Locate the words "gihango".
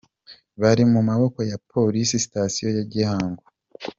2.91-3.43